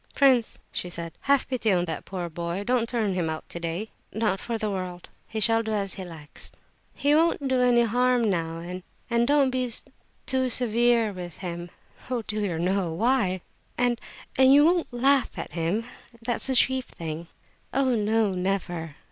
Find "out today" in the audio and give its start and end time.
3.29-3.91